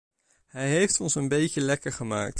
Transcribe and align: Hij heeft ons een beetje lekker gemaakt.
Hij 0.47 0.69
heeft 0.69 0.99
ons 0.99 1.15
een 1.15 1.27
beetje 1.27 1.61
lekker 1.61 1.91
gemaakt. 1.93 2.29